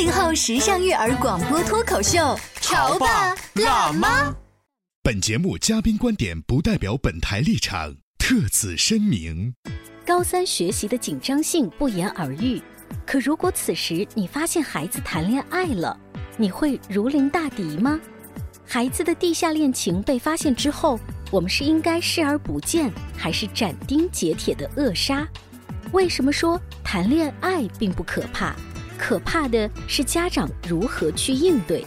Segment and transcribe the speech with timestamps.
[0.00, 4.34] 八零后时尚育儿广播脱口秀，潮爸辣妈。
[5.02, 9.54] 本节目嘉宾观点不代表本台立场，特此声明。
[10.06, 12.62] 高三学习的紧张性不言而喻，
[13.04, 15.94] 可如果此时你发现孩子谈恋爱了，
[16.38, 18.00] 你会如临大敌吗？
[18.66, 20.98] 孩子的地下恋情被发现之后，
[21.30, 25.28] 我们是应该视而不见，还是斩钉截铁的扼杀？
[25.92, 28.56] 为什么说谈恋爱并不可怕？
[29.00, 31.84] 可怕的是家长如何去应对，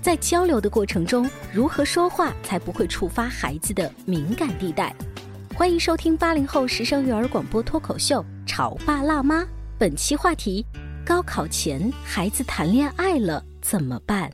[0.00, 4.94] 在交流的过程中，如何说话才不会触发孩子的敏感地带？
[5.56, 9.42] 欢迎收听八零后时尚育儿广播脱口秀《潮爸辣妈》，
[9.76, 10.64] 本期话题：
[11.04, 14.30] 高考前孩子谈恋爱了怎么办？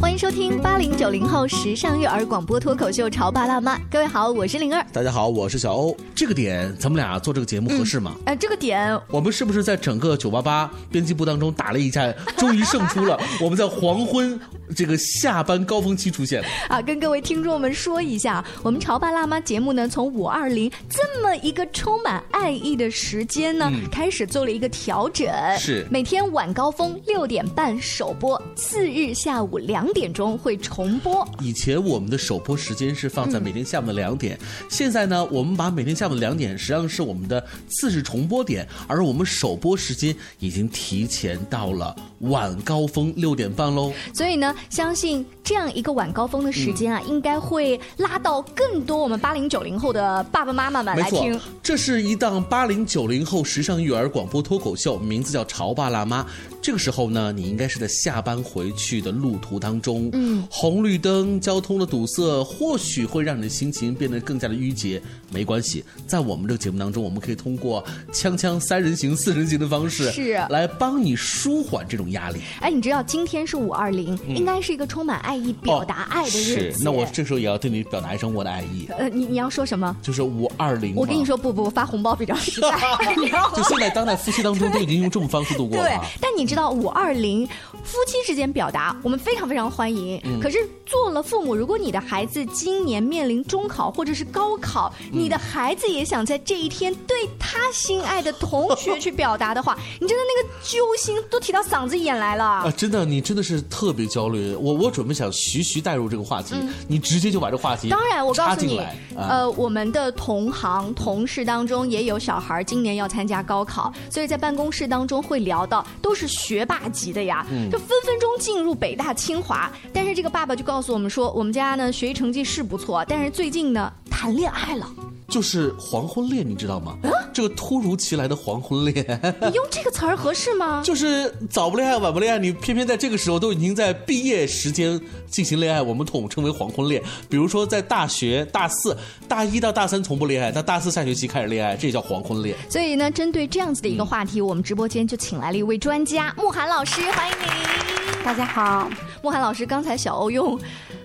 [0.00, 4.84] 欢迎收听八零九零后时尚育儿广播脱口秀《潮爸辣妈》，各位好，我是灵儿。
[4.92, 5.96] 大家好，我是小欧。
[6.12, 8.16] 这个点咱们俩做这个节目合适吗？
[8.24, 13.16] 哎、这个点我们是不是在整个九八八编辑部当中打了一架，终于胜出了？
[13.40, 14.36] 我们在黄昏
[14.72, 16.48] 这个下班高峰期出现了。
[16.68, 25.28] 啊，跟各位听众们说一下，我们《潮爸辣妈》节目呢，从五二零这么一个充满爱意的时间呢，开始做了一个调整，
[25.58, 31.26] 是每天晚高峰六点半首播，次日下午两点钟会重播。
[31.40, 43.92] 以前我们的首播时间是放在每天下午的两点，现在呢，我们把每天下午的两点实际上是我们的次日重播点，而我们首播时间已经提前到了晚高峰六点半喽。
[44.14, 56.22] 所以呢，相信这样一个晚高峰的时间啊，应该会拉到更多我们八零九零后的爸爸妈妈们来听。，这是一档八零九零后时尚育儿广播脱口秀，名字叫《潮爸辣妈》。
[56.60, 65.02] 这个时候呢，你应该是在下班回去的路途当中，嗯，红绿灯、交通的堵塞，或许会让你的心情变得更加的郁结。
[65.30, 72.40] 没关系，在我们这个节目当中，我们可以通过锵锵三人行、四人行的方式，是来帮你舒缓这种压力。
[72.60, 76.78] 哎，你知道今天是五二零，应该是一个充满爱意、表达爱的日子。
[76.78, 79.96] 是，那我这时候也要对你表达一声我的爱意，呃，你你要说什么？
[80.02, 80.94] 就是五二零。
[80.96, 82.70] 我跟你说，不不，发红包比较实在。
[83.54, 87.46] 就现在当代夫妻当中都已经用这种方式度过了对啊。，但你知道五二零
[87.84, 90.20] 夫妻之间表达，我们非常非常欢迎。
[90.24, 102.44] 嗯可是做了父母，如果你的孩子今年面临中考或者是高考，嗯你的孩子也想在这一天对他心爱的同学去表达的话，你真的那个揪心都提到嗓子眼来了。
[102.44, 104.31] 啊，真的，你真的是特别焦虑。
[104.58, 106.54] 我我准备想徐徐带入这个话题，
[106.88, 108.80] 你直接就把这话题嗯当然，我告诉你
[109.16, 119.70] 呃，我们的同行同事当中也有小孩儿今年要参加高考，所以在办公室当中会聊到，都是学霸级的呀，嗯就分分钟进入北大清华。
[119.92, 124.88] 但是这个爸爸就告诉我们说，我们家呢学习成绩是不错，但是最近呢谈恋爱了。
[125.32, 126.98] 就是黄昏恋，你知道吗？
[127.04, 128.94] 啊这个突如其来的黄昏恋，
[129.40, 130.82] 你用这个词儿合适吗？
[130.84, 135.00] 就是早不恋爱晚不恋爱，你偏偏在这个时候都已经在毕业时间
[135.30, 137.02] 进行恋爱，我们统称为黄昏恋。
[137.30, 138.94] 比如说在大学大四、
[139.26, 142.54] 大一到大三从不恋爱，到大四下学期开始恋爱，这也叫黄昏恋。
[142.68, 148.22] 所以呢，针对这样子的一个话题，我们直播间就请来了一位专家慕寒老师，欢迎您。
[148.22, 148.90] 大家好，
[149.22, 150.58] 慕寒老师，刚才小欧用，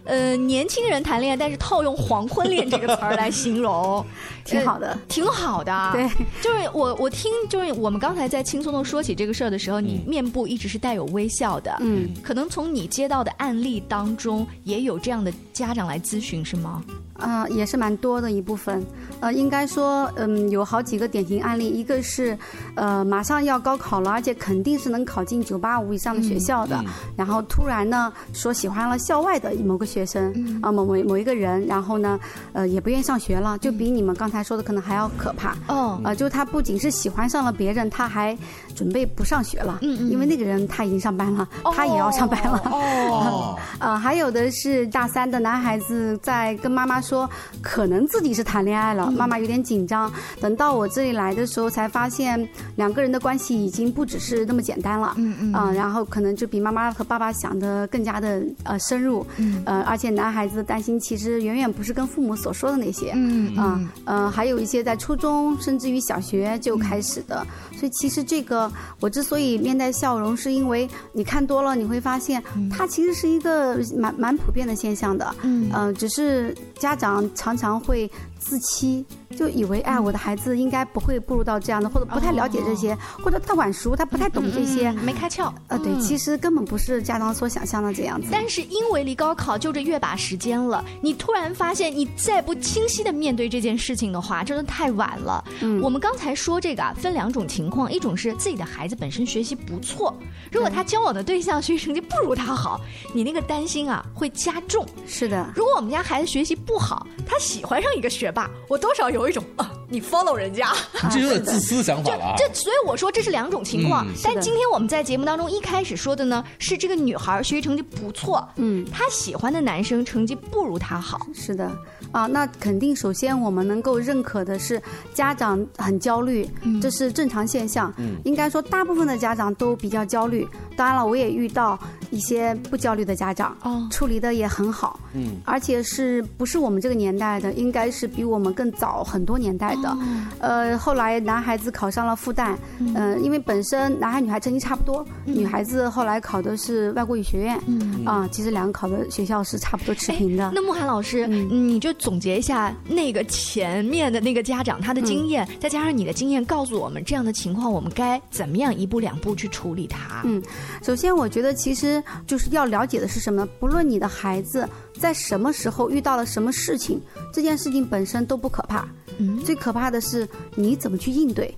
[0.04, 4.04] 呃，年轻人谈恋爱，但是套用“黄昏恋”这个词儿来形容，
[4.48, 5.90] 挺好的呃挺好的。
[5.94, 6.08] 对，
[6.42, 11.76] 就是我我听，就是我们刚才在轻松的说起这个事儿的时候，你面部一直是带有微笑的。
[11.82, 16.84] 嗯，可能从你接到的案例当中，也有这样的家长来咨询，是吗？
[17.20, 18.86] 呃，也是蛮多的一部分。
[19.20, 22.38] 呃，应该说，嗯，有好几个典型案例，一个是，
[22.76, 26.80] 呃，马上要高考了，而且肯定是能考进九八五以上的学校的，
[27.16, 32.20] 然后突然呢，呢说喜欢了校外的某个学生啊、某某某一个人，然后呢
[32.54, 35.56] 呃也不愿意上学了，就比你们刚才说的可能还要可怕。
[35.68, 38.38] 哦，呃，就他不仅是喜欢上了别人，他还
[38.78, 42.62] 准备不上学了，嗯嗯因为那个人他已经上班了，他也要上班了。
[42.66, 47.28] 哦， 呃，还有的是大三的男孩子在跟妈妈说，
[47.60, 50.12] 可能自己是谈恋爱了，妈妈有点紧张。
[50.40, 55.16] 等到我这里来的时候，才发现两个人的关系已经不只是那么简单了。
[55.18, 59.26] 嗯嗯啊、然后可能就比妈妈和爸爸想的更加的呃深入。
[59.38, 63.12] 嗯呃，而且男孩子的担心其实远远不是跟父母所说的那些。
[63.16, 68.67] 嗯啊，呃，还有一些在初中甚至于小学就开始的，嗯所以其实这个
[69.00, 75.70] 我之所以面带笑容，是因为你看多了，你会发现它其实是一个蛮蛮普遍的现象的，嗯。
[75.74, 79.06] 呃，只是家长常常会自欺，
[79.36, 85.52] 就以为哎，我的孩子应该不会步入到这样的，或者不太了解这些，或者他晚熟，他不太懂这些，嗯没开窍。
[85.68, 88.28] 呃，对，嗯其实根本不是家长所想象的这样子。
[88.32, 95.44] 但是因为离高考就这月把时间了，你突然发现你再不清晰的面对这件事情的话，真的太晚了。
[95.62, 100.16] 嗯我们刚才说这个啊，分两种情况，一种是自己的孩子本身学习不错，
[100.52, 102.80] 如果他交往的对象学习成绩不如他好，
[103.14, 104.86] 你那个担心啊会加重。
[105.06, 110.74] 是的，如果我们家孩子学习不好，他喜欢上一个学霸，我多少有一种啊，你 follow 人家。
[111.12, 112.36] 这有点自私的想法了啊。
[112.38, 114.06] 这所以我说这是两种情况。
[114.08, 121.20] 嗯但今天我们在节目当中一开始说的呢，是这个女孩学习成绩不错，嗯，她喜欢的男生成绩不如她好。
[121.34, 121.72] 是的，
[122.12, 124.82] 啊，那肯定首先我们能够认可的是
[125.14, 126.48] 家长很焦虑，
[126.82, 127.94] 这是正常现象。
[127.98, 130.48] 嗯应该说大部分的家长都比较焦虑。
[130.76, 131.80] 当然了，我也遇到
[132.12, 139.96] 一些不焦虑的家长，哦处理的也很好，嗯，而且是不是我们这个年代的，应该是比我们更早很多年代的。
[140.40, 142.56] 呃，后来男孩子考上了复旦，
[142.96, 150.52] 呃，因为本身男孩女孩成绩差不多，女孩子后来考的是外国语学院，嗯啊，其实两个考的学校是差不多持平的。
[150.56, 160.24] 那慕寒老师，嗯你就总结一下那个前面的那个家长他的经验，再加上你的经验，告诉我们这样的情况我们该怎么样一步两步去处理它。
[160.24, 160.42] 嗯
[160.82, 163.48] 首先，我觉得其实就是要了解的是什么呢？
[163.60, 164.68] 不论你的孩子
[164.98, 167.00] 在什么时候遇到了什么事情，
[167.32, 171.54] 这件事情本身都不可怕，嗯最可怕的是你怎么去应对。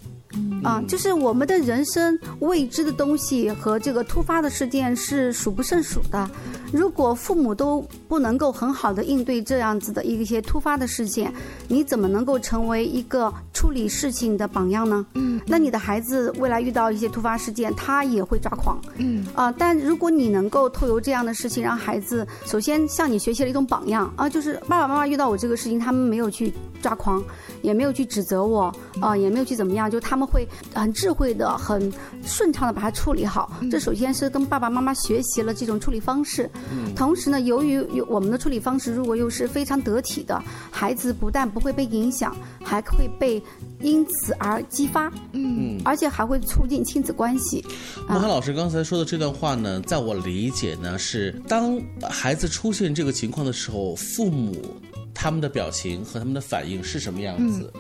[0.64, 6.30] 啊，就是我们的人生未知的东西和这个突发的事件是数不胜数的。
[6.72, 11.34] 如果父母都不能够很好的应对这样子的一些突发的事件，
[11.68, 15.04] 你怎么能够成为一个处理事情的榜样呢？
[15.16, 18.80] 嗯，那你的孩子未来遇到一些突发事件，他也会抓狂。
[18.98, 26.54] 嗯啊、但如果你能够透由这样的事情，让孩子首先向你学习了一种榜样啊，就是爸爸妈妈遇到我这个事情，他们没有去
[26.84, 27.24] 抓狂，
[27.64, 31.92] 也没有去指责我，啊、也没有去怎么样，就他们会很智慧的、很
[32.24, 33.52] 顺畅的把它处理好。
[33.72, 36.50] 这首先是跟爸爸妈妈学习了这种处理方式，
[36.96, 43.42] 同时呢，由于有我们的处理方式如果又是非常得体的，孩子不但不会被影响，还会被
[43.80, 45.80] 因此而激发，嗯。
[45.86, 47.64] 而且还会促进亲子关系。
[48.08, 51.80] 孟涵老师刚才说的这段话呢，在我理解呢是，当
[52.10, 54.54] 孩子出现这个情况的时候，父母
[55.14, 57.72] 他们的表情和他们的反应是什么样子？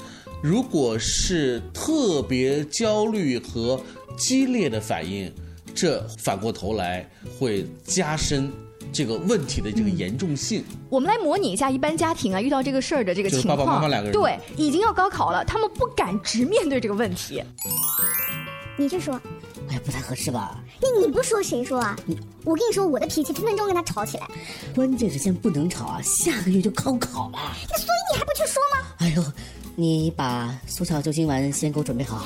[0.41, 3.79] 如果是特别焦虑和
[4.17, 5.31] 激烈的反应，
[5.75, 8.49] 这反过头来会加深
[8.91, 10.63] 这个问题的这个严重性。
[10.89, 13.57] 我们来模拟一下一般家庭啊遇到这个事儿的这个情况。
[13.57, 17.43] 爸爸妈妈两个人对，已经要高考了，他们不敢直面对这个问题。
[18.77, 19.19] 你就说，
[19.67, 20.63] 哎呀，不太合适吧？
[20.81, 21.97] 你你不说谁说啊？
[22.45, 24.25] 我跟你说，我的脾气分分钟跟他吵起来。
[24.73, 27.37] 关键是现在不能吵啊，下个月就高考了。
[27.69, 28.87] 那所以你还不去说吗？
[28.99, 29.23] 哎呦，
[29.79, 32.25] 你把速效救心丸先给我准备好。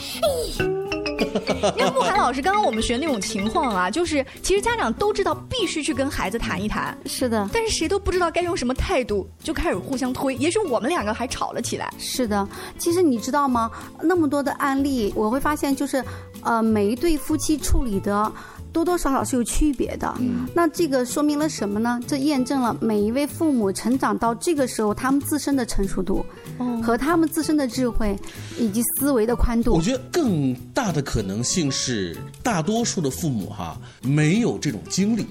[1.77, 10.35] 因为慕寒老师刚刚我们学那种情况啊，就是其实家长都知道必须去跟孩子谈一谈，是的，但是谁都不知道该用什么态度，就开始互相推。
[10.35, 11.93] 也许我们两个还吵了起来。
[11.97, 13.69] 是的，其实你知道吗？
[14.01, 16.03] 那么多的案例，我会发现就是，
[16.41, 18.31] 呃，每一对夫妻处理的。
[18.73, 21.99] 多多少少是有区别的，嗯，那这个说明了什么呢？
[22.07, 26.25] 这验证了每一位父母成长到这个时候，他们自身的成熟度，
[26.57, 28.17] 哦和他们自身的智慧，
[28.59, 29.75] 以及思维的宽度。
[29.75, 35.27] 我觉得更大的可能性是，大多数的父母哈没有这种经历，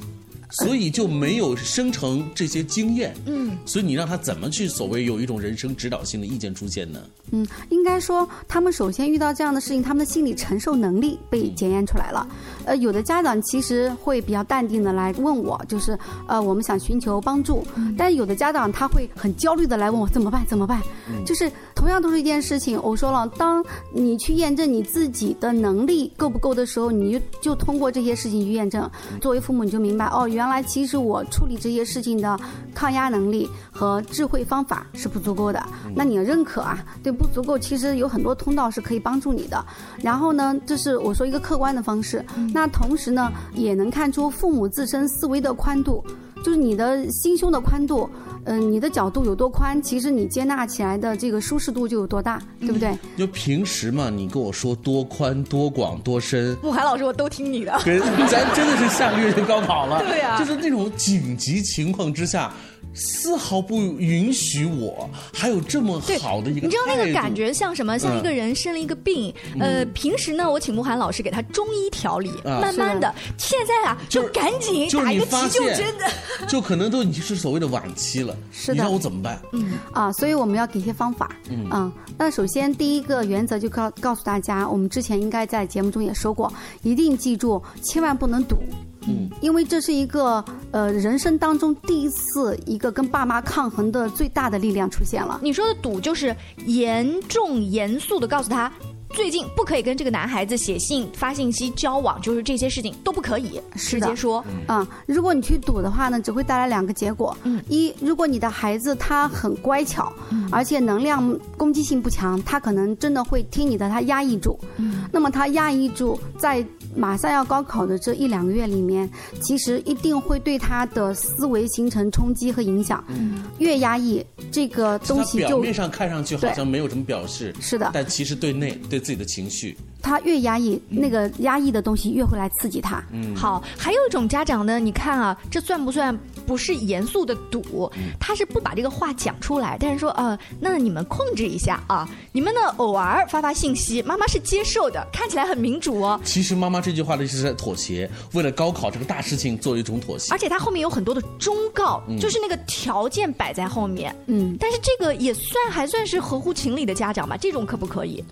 [0.52, 3.14] 所以就没有生成这些经验。
[3.26, 7.00] 嗯，所以你让他怎么去所谓有一种人生指导性的意见出现呢？
[7.30, 12.26] 嗯，应该说，他们首先遇到这样的事情，他们的心理承受能力被检验出来了。
[12.64, 17.66] 呃，有的家长其实会比较淡定的来问我，就是呃，我们想寻求帮助，
[17.97, 20.44] 但是有的家长他会很焦虑的来问我怎么办？
[20.47, 20.82] 怎么办？
[21.25, 28.88] 就是同样都是一件事情，我说了，当你去验证你自己的能力够不够的时候，你就就通过这些事情去验证。
[29.21, 32.37] 作为父母，你就明白哦，原原来其实我处理这些事情的
[32.75, 35.65] 抗压能力和智慧方法是不足够的。
[35.95, 39.65] 那你要认可啊，对不足够，其实有很多通道是可以帮助你的。
[40.01, 42.25] 然后呢，这是我说一个客观的方式。
[42.53, 46.05] 那同时呢，也能看出父母自身思维的宽度，
[46.45, 48.09] 就是你的心胸的宽度。
[48.45, 52.93] 嗯，你的角度有多宽，其实你接纳起来的这个舒适度就有多大，对不对？
[53.17, 57.81] 就平时嘛，你跟我说多宽、多广、多深，慕寒老师我都听你的。
[57.85, 62.53] 跟咱真的是下个月就高考了，对呀，就是那种紧急情况之下。
[62.95, 67.99] 丝毫不允许我还有这么好的一个，你知道那个感觉像什么？
[67.99, 76.11] 像一个人生了一个病，呃，平时呢，我请慕寒老师给他中医调理，慢慢的，现在啊，就赶紧打一个急救针的，
[76.49, 78.37] 就可能都已经是所谓的晚期了。
[78.51, 79.41] 是的，你让我怎么办？
[79.53, 81.37] 嗯啊，所以我们要给一些方法。
[81.49, 88.57] 嗯，那首先第一个原则就告告诉大家，我们之前应该在节目中也说过，一定记住，千万不能赌。
[89.06, 95.40] 嗯，因为这是一个呃人生当中第一次一个跟爸妈抗衡的最大的力量出现了。
[95.42, 96.35] 你说的赌就是
[96.66, 98.73] 严重严肃的告诉他。
[99.12, 104.42] 最近不可以跟这个男孩子写信、发信息、交往，就是这些事情都不可以直接说。
[104.69, 107.37] 嗯，如果你去赌的话呢，只会带来两个结果。
[107.45, 110.11] 嗯，一，如果你的孩子他很乖巧，
[110.50, 114.59] 而且能量攻击性不强，他可能真的会听你的，他压抑住。
[114.78, 116.64] 嗯，那么他压抑住，在
[116.97, 119.09] 马上要高考的这一两个月里面，
[119.40, 123.04] 其实一定会对他的思维形成冲击和影响。
[123.09, 127.54] 嗯，越压抑这个东西，就表面上看上去好像没有什么表示。
[127.61, 129.01] 是的，但其实对内对。
[129.02, 133.02] 自己的情绪，他越压抑，那个压抑的东西越会来刺激他。
[133.12, 136.16] 嗯，好，还有一种家长呢，你看啊，这算不算
[136.52, 137.90] 不是严肃的赌？
[138.21, 146.21] 他是不把这个话讲出来，但是说，呃，那你们控制一下啊，你们呢偶尔发发信息，妈妈是接受的，看起来很民主哦。
[146.25, 150.30] 其实妈妈这句话呢是在妥协，为了高考这个大事情做一种妥协。
[150.30, 154.14] 而且他后面有很多的忠告，就是那个条件摆在后面。
[154.26, 157.35] 嗯，但是这个也算还算是合乎情理的家长吧？
[157.35, 158.23] 这种可不可以？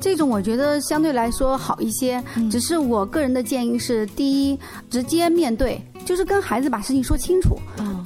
[0.00, 4.58] 这种我觉得相对来说好一些，只是我个人的建议是：第一，
[4.90, 5.80] 直接面对。
[6.10, 7.56] 就是跟孩子把事情说清楚，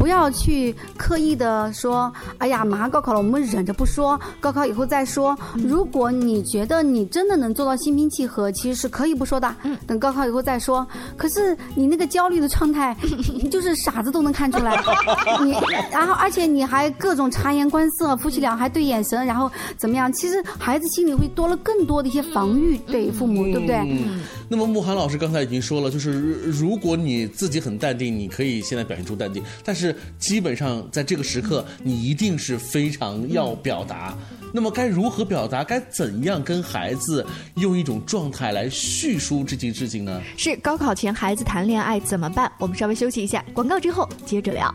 [0.05, 5.35] 不要去刻意的说，哎呀，马上高考了，我们忍着不说，高考以后再说。
[5.55, 9.57] 如果你觉得你真的能做到心平气和，其实是可以不说的，
[9.87, 10.87] 等高考以后再说。
[11.17, 12.95] 可是你那个焦虑的状态，
[13.51, 14.79] 就是傻子都能看出来。
[15.43, 15.57] 你
[15.91, 20.13] 然后而且你还各种察言观色，夫妻俩还对眼神，然后怎么样？
[20.13, 24.05] 其实孩子心里会多了更多的一些防御对父母，对不对？
[24.51, 26.21] 那么慕寒老师刚才已经说了，就是
[26.51, 34.15] 如果你自己很淡定，你可以现在表现出淡定，但是基本上在这个时刻，你一定是非常要表达。
[34.53, 35.65] 那么该如何表达？
[35.65, 40.21] 该怎样跟孩子用一种状态来叙述这件事情呢？
[40.37, 42.51] 是高考前孩子谈恋爱怎么办？
[42.59, 44.73] 我们稍微休息一下，广告之后接着聊。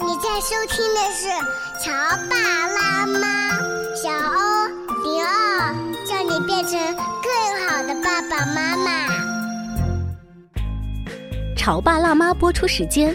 [0.00, 1.28] 你在收听的是
[1.84, 1.92] 《潮
[2.30, 2.36] 爸
[2.68, 3.18] 辣妈》，
[4.00, 4.66] 小欧
[5.04, 5.74] 零二，
[6.06, 7.06] 叫你变成。
[7.26, 7.32] 更
[7.68, 9.08] 好的爸爸妈妈，
[11.56, 13.14] 《潮爸辣妈》播出时间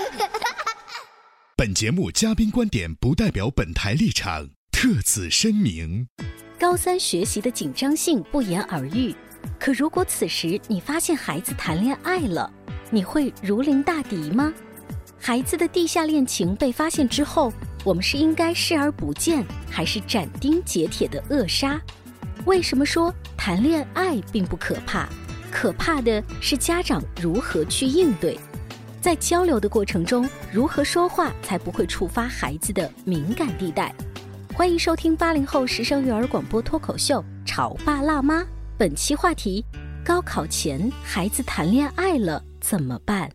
[1.61, 6.07] 本节目嘉宾观点不代表本台立场，特此声明。
[6.59, 9.13] 高三学习的紧张性不言而喻，
[9.59, 12.51] 可如果此时你发现孩子谈恋爱了，
[12.89, 14.51] 你会如临大敌吗？
[15.19, 17.53] 孩子的地下恋情被发现之后，
[17.83, 21.79] 我们是应该视而不见，还是斩钉截铁的扼杀？
[22.45, 25.07] 为什么说谈恋爱并不可怕？
[25.51, 28.35] 可怕的是家长如何去应对。
[29.01, 33.91] 在交流的过程中，如何说话才不会触发孩子的敏感地带？
[34.53, 38.41] 欢迎收听八零后时尚育儿广播脱口秀《潮爸辣妈》，
[38.77, 39.65] 本期话题：
[40.05, 43.27] 高考前孩子谈恋爱了怎么办？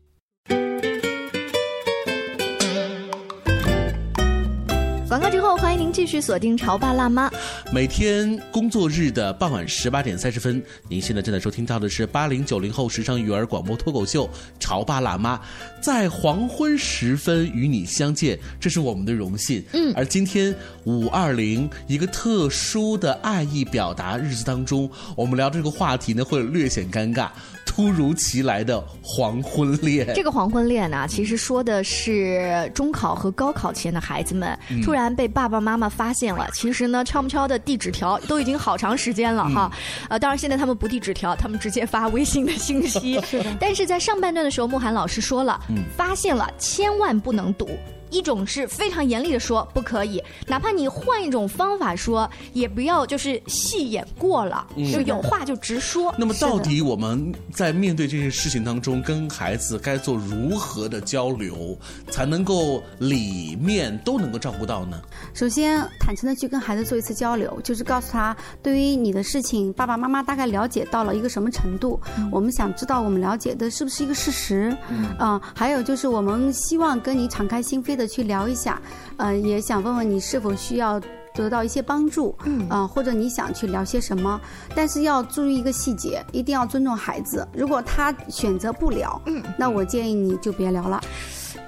[5.08, 7.28] 广告之后，欢迎您继续锁定《潮爸辣妈》。
[7.72, 14.26] 每天工作日的傍晚十八点三十分，您现在正在收听到的是八零九零后时尚育儿广播脱口秀
[14.58, 15.36] 《潮爸辣妈》，
[15.80, 19.64] 在黄昏时分与你相见，这是我们的荣幸。
[19.74, 27.28] 嗯，而今天五二零一个特殊的爱意表达日子当中，我们聊这个话题呢，会略显尴尬。
[27.76, 36.48] 突如其来的黄昏恋，这个黄昏恋呢，其实说的是中考和高考前的孩子们突然被爸爸妈妈发现了。
[36.54, 39.70] 其实呢，悄悄的递纸条都已经好长时间了哈。
[40.08, 43.20] 呃，当然现在他们不递纸条，他们直接发微信的信息。
[43.60, 45.60] 但是在上半段的时候，慕寒老师说了，
[45.94, 47.68] 发现了千万不能赌。
[48.10, 56.14] 一种是非常严厉的说不可以，哪怕你换一种方法说，也不要就是戏演过了，就有话就直说。
[56.16, 61.76] 那么到底我们在面对这些事情当中，跟孩子该做如何的交流，
[62.08, 65.00] 才能够里面都能够照顾到呢？
[65.34, 74.76] 首先，坦诚的去跟孩子做一次交流，就是告诉他，对于你的事情，爸爸妈妈大概了解到了一个什么程度，我们想知道我们了解的是不是一个事实，
[75.18, 77.95] 啊，还有就是我们希望跟你敞开心扉。
[77.96, 78.80] 的去聊一下，
[79.16, 81.00] 呃，也想问问你是否需要
[81.34, 84.40] 得到一些帮助，嗯，啊，或者你想去聊些什么，
[84.74, 87.46] 但是要注意一个细节，一定要尊重孩子。
[87.52, 91.00] 如果他选择不聊，嗯，那我建议你就别聊了。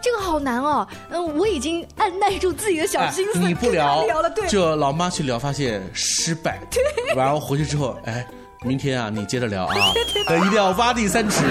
[0.01, 6.83] 这个好难哦，嗯，我已经按耐住自己的小心思，你不聊聊了，对，就老妈去聊，发现失败，对，
[7.17, 8.27] 然后回去之后，哎。
[8.63, 9.75] 明天啊，你接着聊啊，
[10.37, 11.45] 一定要挖地三尺，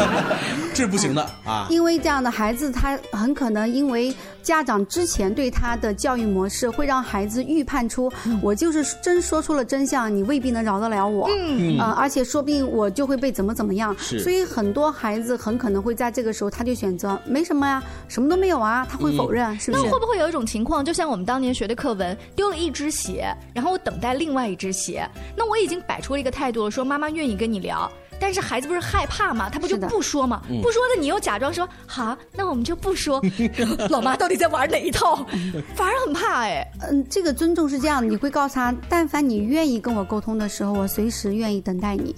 [0.74, 1.66] 这是不行的啊。
[1.70, 11.28] 因为这样的孩子，他很可能因为家长之前对他的教育模式，会让孩子预判出我就是真说出了真相，你未必能饶得了我。
[11.30, 13.94] 嗯啊，而且说不定我就会被怎么怎么样。
[13.98, 19.84] 所以很多孩子很可能会在这个时候，他就选择没什么呀，什么都没有啊，他会否认，是不是？
[19.84, 26.28] 那会不会有一种情况，就像我们当年学的课文，丢了一只鞋，然后我等待另外一只鞋，那我已经摆出了一个。
[26.38, 27.90] 态度说妈妈愿意跟你聊，
[28.20, 29.48] 但是孩子不是害怕吗？
[29.50, 30.42] 他不就不说吗？
[30.62, 33.22] 不说的你又假装说好，那我们就不说。
[33.90, 35.16] 老妈到底在玩哪一套？
[35.74, 36.66] 反而很怕哎。
[36.90, 42.14] 嗯，这个尊重是这样的，你会告诉他，但凡你愿意跟我沟通的时候，我随时愿意等待你。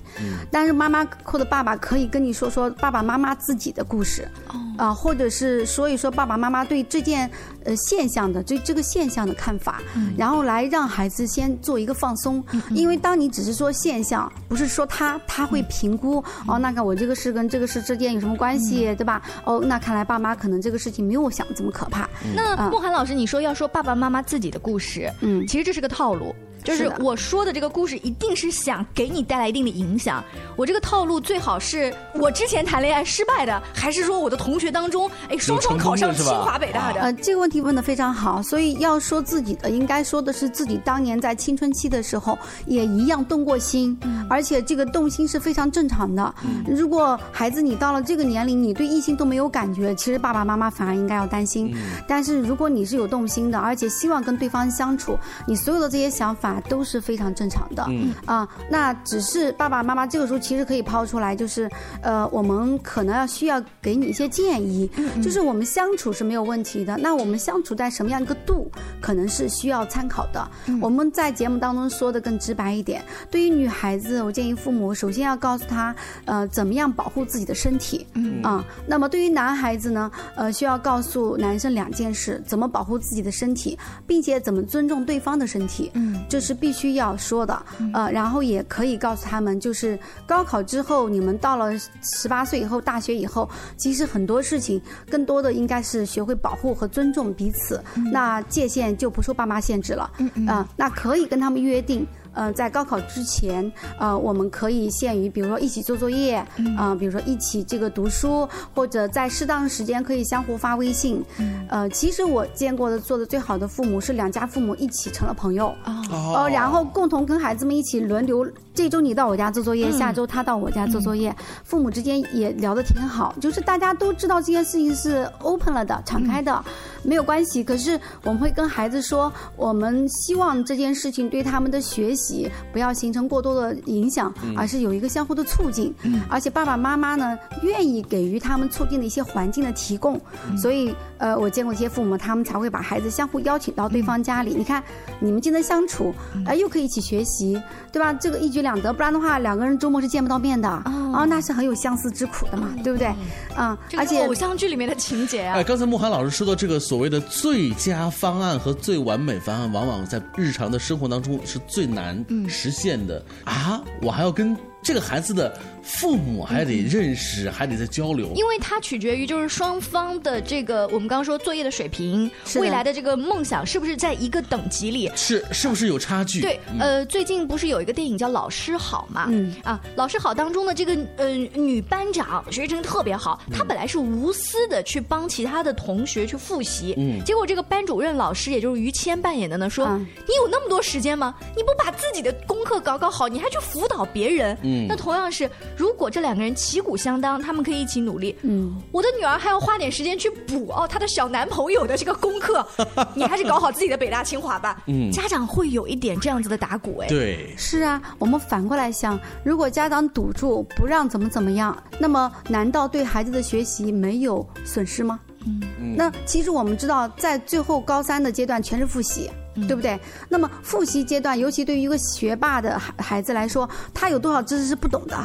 [0.50, 4.28] 但是妈妈或者爸爸可以跟你说说爸爸妈妈自己的故事，
[4.76, 7.30] 啊，或者是说一说爸爸妈妈对这件。
[7.64, 9.80] 呃，现象的这这个现象的看法，
[10.16, 19.22] 然后来让孩子先做一个放松，因为当你只是说现象，不是说他他会评估哦，那个我这个事跟这个事之间有什么关系，对吧？
[19.44, 22.08] 哦，那看来爸妈可能这个事情没有我想这么可怕。
[22.34, 26.34] 那慕寒老师，你说要说爸爸妈妈自己的故事，嗯，其实这是个套路。
[26.64, 30.22] 就是我说的这个故事，一定是想给你带来一定的影响。
[30.56, 37.00] 我这个套路最好是我之前谈恋爱失败的，还是说我的同学当中，哎，双双考上清华北大的？
[37.00, 38.42] 呃，这个问题问的非常好。
[38.42, 46.34] 所以要说自己的，应该说的是自己当年在青春期的时候也一样动过心，而且这个动心是非常正常的。
[46.66, 51.74] 如果孩子你到了这个年龄，你对异性都没有感觉，其实爸爸妈妈反而应该要担心。
[52.06, 56.49] 但是如果你是有动心的，而且希望跟对方相处，你所有的这些想法。
[56.68, 58.14] 都是非常正常的，嗯。
[58.24, 61.68] 啊，那只是爸爸妈妈这个时候其实可以抛出来，就是
[62.02, 64.90] 呃，我们可能要需要给你一些建议，
[65.22, 70.50] 就是我们相处是没有问题的，那我们相处在什么样一个度，可能是需要参考的。
[70.80, 78.40] 我们在节目当中说的更直白一点，对于女孩子，我建议父母首先要告诉她，呃，怎么样保护自己的身体，嗯。
[78.42, 100.10] 啊，那么对于男孩子呢，呃，需要告诉男生两件事：怎么保护自己的身体，并且怎么尊重对方的身体，嗯，这是必须要说的，呃，然后也可以告诉他们，就是高考之后，你们到了十八岁以后，大学以后，其实很多事情，更多的应该是学会保护和尊重彼此，那界限就不受爸妈限制了，
[100.48, 102.06] 啊，那可以跟他们约定。
[102.32, 106.36] 呃，在高考之前，呃，我们可以限于，比如说一起做作业，
[106.76, 111.22] 啊，比如说一起这个读书，或者在适当时间可以相互发微信。
[111.68, 118.46] 呃，其实我见过的做的最好的父母是两家父母一起成了朋友，哦，然后共同跟孩子们一起轮流，
[118.80, 126.64] 这周你到我家做作业，下周他到我家做作业，父母之间也聊得挺好，就是大家都知道这件事情是 open 了的，敞开的。
[127.02, 135.94] 没有关系，可是我们会跟孩子说，我们希望这件事情对他们的学习不要形成过多的影响，而是有一个相互的促进。
[136.28, 140.20] 而且爸爸妈妈呢，愿意给予他们促进的一些环境的提供。
[140.58, 144.54] 所以，呃，我见过一些父母，他们才会把孩子相互邀请到对方家里。
[144.54, 144.82] 你看，
[145.20, 146.12] 你们既能相处，
[146.44, 147.58] 呃，又可以一起学习，
[147.90, 148.12] 对吧？
[148.12, 148.92] 这个一举两得。
[148.92, 150.68] 不然的话，两个人周末是见不到面的
[151.14, 153.06] 哦，那是很有相思之苦的嘛，对不对？
[153.54, 155.54] 啊，而且偶像剧里面的情节啊。
[155.54, 156.80] 哎，刚才慕寒老师说到这个。
[156.90, 163.80] 所谓的最佳方案和最完美方案，往往在日常的生活当中是最难实现的、啊！
[164.02, 168.32] 我还要跟这个孩子的父母还得认识，还得再交流。
[168.34, 175.10] 因为它取决于就是双方的这个我们刚刚说作业的水平，未来的这个梦想是不是在一个等级里。
[175.14, 176.40] 是是不是有差距？
[176.40, 179.26] 对，嗯呃，最近不是有一个电影叫《老师好》嘛？
[179.28, 191.34] 嗯啊，《老师好》当中的这个呃女班长学习成绩特别好，她本来是无私的去帮其他的同学去复习，嗯结果这个班主任老师，也就是于谦扮演的呢，说、嗯你有那么多时间吗？
[191.56, 194.56] 你不把自己的功课搞搞好，你还去辅导别人？
[194.70, 198.36] 嗯那同样是，如果这两个人旗鼓相当，他们可以一起努力。
[198.42, 202.66] 嗯，我的女儿还要花点时间去补哦她的小男朋友的这个功课，
[203.14, 204.82] 你还是搞好自己的北大清华吧。
[204.86, 207.08] 嗯家长会有一点这样子的打鼓哎。
[207.08, 215.18] 对，是啊，我们反过来想，如果家长堵住不让怎么怎么样，那么难道对孩子的学习没有损失吗？
[215.46, 215.60] 嗯
[215.96, 219.30] 那其实我们知道，在最后高三的阶段全是复习。
[219.66, 219.98] 对不对？
[220.28, 225.16] 那么复习阶段，尤其对于一个学霸的孩孩子来说，他有多少知识是不懂的？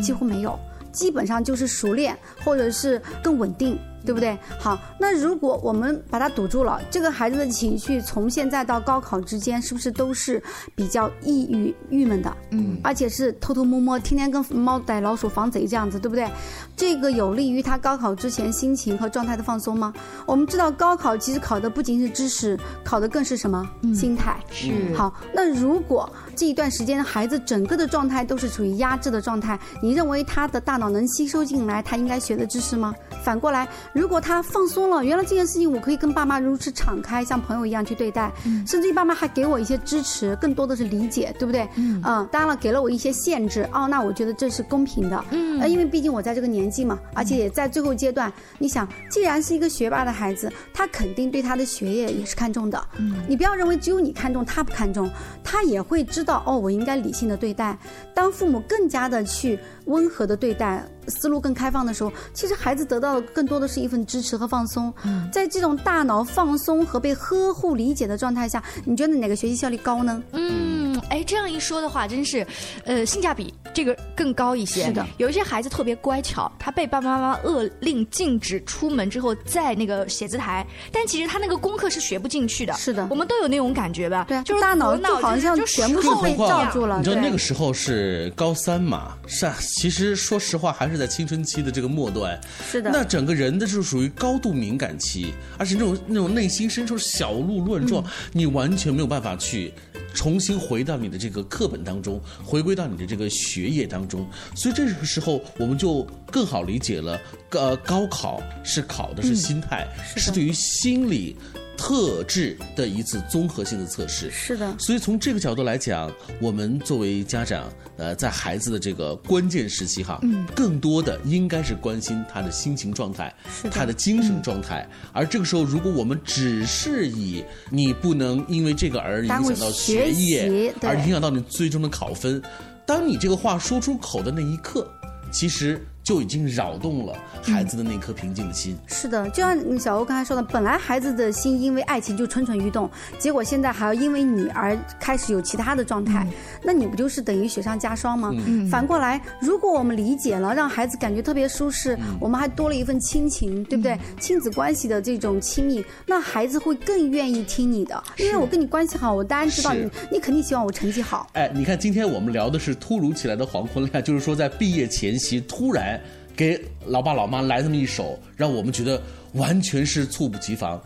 [0.00, 0.58] 几乎没有，
[0.92, 4.36] 基本上就是熟练或者是更稳定，对不对？
[4.58, 10.42] 好，那如果我们把它堵住了，这个孩子的情绪从现在到高考之间，是不是都是
[10.74, 12.36] 比较抑郁、郁闷的？
[12.50, 16.28] 嗯，而且是偷偷摸摸，天天跟猫逮老鼠、防贼这样子，对不对？
[16.76, 19.92] 这个有利于他高考之前心情和状态的放松吗？
[20.26, 23.68] 我们知道高考其实考的不仅是知识，考的更是什么？
[23.94, 24.36] 心态。
[24.50, 32.94] 是好，那如果这一段时间孩子整个的状态都是处于压制的状态，你认为他的大脑能吸收进来他应该学的知识吗？
[33.24, 38.30] 反过来，如果他放松了，原来这件事情我可以跟爸妈如此敞开，像朋友一样去对待，
[38.66, 41.66] 甚至于爸妈还给我一些支持，更多的是理解，对不对？
[41.76, 45.24] 嗯当然了，给了我一些限制，哦，那我觉得这是公平的。
[45.30, 52.82] 嗯，呃，因为毕竟我在这个年纪嘛，而且也在最后阶段，你想，既然是一个学霸的孩子，他肯定对他的学业也是看重的。
[52.98, 55.10] 嗯，你不要认为只有你看重，他不看重，
[55.42, 57.78] 他也会知道哦，我应该理性的对待。
[58.12, 64.92] 当父母更加的去温和的对待，思路更开放的时候，其实孩子得到的更多的是一份支持和放松。
[65.32, 70.22] 在这种大脑放松和被呵护理解的状态下，你觉得哪个学习效率高呢？
[70.32, 72.46] 嗯，哎，这样一说的话，真是，
[72.84, 74.86] 呃，性价比这个更高一些。
[74.86, 82.72] 是的，有一些孩子特别乖巧，他被爸爸妈妈勒令禁止出门之后，在那个写字台，但其实他那个功课是学不进去的。
[82.74, 84.24] 是的，我们都有那种感觉吧？
[84.28, 86.98] 对，就是大脑左就好像就全部被罩住了。
[86.98, 89.16] 你知道那个时候是高三嘛？
[89.26, 92.40] 是啊，其实说实话还是在青春期的这个末端。
[92.70, 92.90] 是的。
[92.92, 99.72] 那整个人的就是属于高度敏感期，而且那种那种内心深处小鹿乱撞，嗯你完全没有办法去
[100.14, 104.26] 重新回到你的这个课本当中，回归到你的这个学业当中。
[104.54, 111.36] 所以这个时候我们就更好理解了，呃，高考是考的是心态，是是对于心理。
[111.76, 114.74] 特质的一次综合性的测试，是的。
[114.78, 120.46] 所以从这个角度来讲，我们作为家长，呃，在孩子的这个关键时期哈，嗯。
[120.54, 123.34] 更多的应该是关心他的心情状态，
[123.70, 124.88] 他的精神状态。
[125.12, 132.40] 而这个时候，如果我们只是以你不能因为这个而影响到学学业而影响到你最终的考分，
[132.86, 134.88] 当你这个话说出口的那一刻，
[135.32, 138.76] 其实就已经扰动了孩子的那颗平静的心。
[138.86, 142.88] 是的，就像小欧刚才说的，本来孩子的心因为爱情就蠢蠢欲动，
[143.18, 146.26] 结果现在还要因为你而开始有其他的状态，
[146.62, 148.30] 那你不就是等于雪上加霜吗？
[148.46, 153.98] 嗯反过来，如果我们理解了，让孩子感觉特别舒适，我们还多了一份亲情，对不对？
[154.20, 161.30] 亲子关系的这种亲密，那孩子会更愿意听你的，因为我跟你关系好，我当然知道你，你肯定希望我成绩好。
[161.32, 165.93] 哎，你看，今天我们聊的是突如其来的黄昏恋，就是说在毕业前夕突然
[166.36, 169.00] 给老爸老妈来这么一手，让我们觉得
[169.32, 170.80] 完全是猝不及防。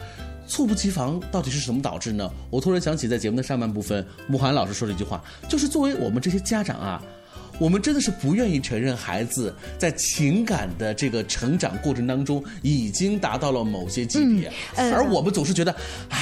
[0.46, 2.30] 猝不及防到底是什么导致呢？
[2.48, 7.02] 我突然想起在节目的上半部分，慕寒老师说了一句话，就是作为我们这些家长啊，
[7.58, 15.74] 我们真的是不愿意承认孩子在情感的这个成长过程当中已经达到了某些级别，嗯呃而我们总是觉得，
[16.08, 16.18] 哎，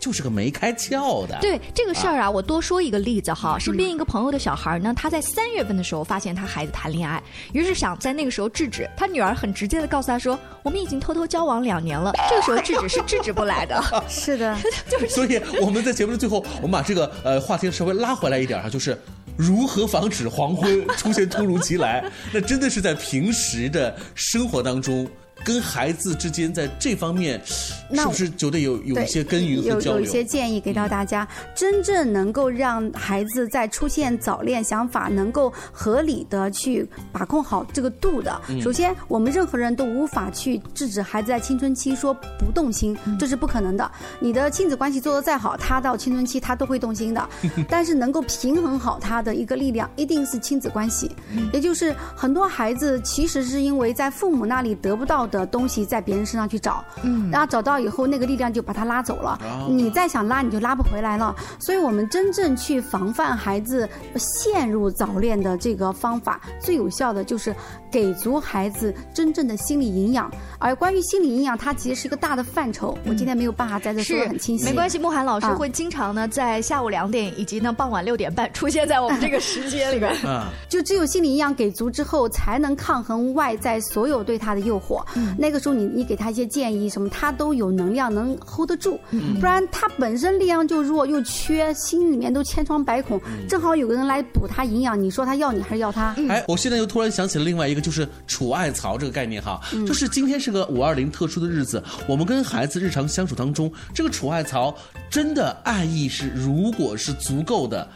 [0.00, 1.38] 就是个没开窍的。
[1.40, 3.58] 对这个事儿啊，我多说一个例子哈。
[3.58, 8.88] 身边一个朋友的小孩呢，他在三月份的时候发现他孩子谈恋爱，于是想在那个时候制止。
[8.96, 13.82] 他女儿很直接的告诉他说：“我们已经偷偷交往两年了。” 这个时候制止是制止不来的。
[14.08, 14.56] 是的，
[15.08, 18.98] 所以我们在节目的最后，我们把这个呃话题稍微拉回来一点哈，就是
[19.36, 22.02] 如何防止黄昏出现突如其来。
[22.32, 25.06] 那真的是在平时的生活当中。
[25.44, 29.92] 跟孩子之间在这方面，是不是觉得有有一些耕耘和交流？
[29.92, 38.40] 有有一些建议给到大家，真正能够让孩子在出现早恋想法能够合理的去把控好这个度的。
[38.48, 43.90] 嗯首先，我们任何人都无法去制止孩子在青春期说不动心，这是不可能的。
[44.18, 47.28] 你的亲子关系做得再好，他到青春期他都会动心的。
[47.68, 51.10] 但是能够平衡好他的一个力量，一定是亲子关系。
[51.52, 59.38] 也就是很多孩子其实是因为在父母那里得不到的东西，在别人身上去找，嗯然后找到以后，那个力量就把他拉走了。
[59.42, 61.34] 哦你再想拉，你就拉不回来了。
[61.58, 67.54] 所以我们真正去防范孩子陷入早恋的这个方法，最有效的就是
[67.90, 70.30] 给足孩子真正的心理营养。
[70.58, 74.64] 而关于心理营养，它其实是一个大的范畴，我今天没有办法在这说的很清晰。
[74.64, 80.10] 没关系，慕寒老师啊会经常呢在下午两点以及呢傍晚六点半出现在我们这个时间里边。
[80.26, 85.04] 嗯，就只有心理营养给足之后，才能抗衡外在所有对他的诱惑。
[85.38, 88.98] 那个时候你你给他一些建议什么，他都有能量能 hold 得住。
[89.38, 96.14] 不然他本身力量就弱又缺，心里面都千疮百孔，正好有个人来补他营养，你说他要你还是要他？
[96.28, 104.74] 哎，我现在又突然想起了另外一个，就是储爱槽这个概念哈，就是今天是个五二零特殊的日子，我们跟孩子日常相处当中，这个储爱槽
[105.10, 107.88] 真的爱意是如果是足够的，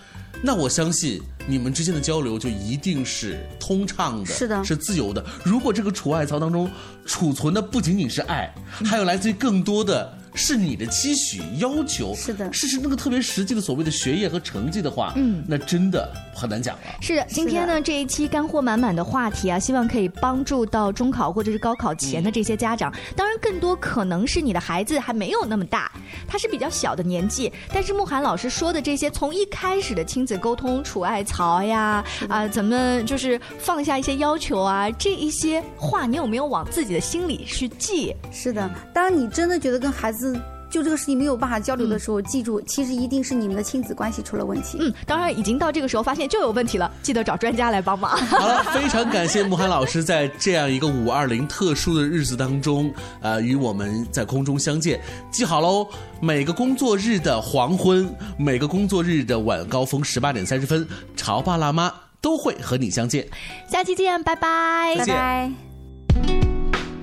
[0.46, 5.24] 那我相信你们之间的交流就一定是通畅的，是的是自由的。
[5.42, 6.70] 如果这个储爱槽当中
[7.06, 8.54] 储存的不仅仅是爱，
[8.84, 10.18] 还有来自于更多的。
[10.34, 16.82] 是你的期许、要求，是的，是是那个特别实际的所谓的学业和成绩的话，嗯那真的很难讲了。
[17.00, 22.92] 是的，今天呢这一期干货满满的话题啊，希望可以帮助到中考或者是高考前的这些家长。
[23.14, 25.92] 当然，更多可能是你的孩子还没有那么大，
[26.26, 27.52] 他是比较小的年纪。
[27.72, 38.12] 但是慕寒老师说的这些，从一开始的亲子沟通、储爱槽呀，啊，怎么就是放下一些要求啊，这一些话，你有没有往自己的心里去记？
[38.32, 40.23] 是的，当你真的觉得跟孩子。
[40.70, 44.78] 就这个事情没有办法交流的时候，记住，其实一定是你们的亲子关系出了问题。
[44.80, 48.16] 嗯，当然已经到这个时候发现就有问题了，记得找专家来帮忙。
[48.26, 55.00] 好了，非常感谢慕寒老师在这样一个五二零特殊的日子当中，呃，与我们在空中相见。
[55.30, 55.86] 记好喽，
[56.20, 60.84] 每个工作日的黄昏，每个工作日的晚高峰十八点三十分，
[61.14, 63.24] 潮爸辣妈都会和你相见。
[63.70, 66.43] 下期见，拜拜，再见拜。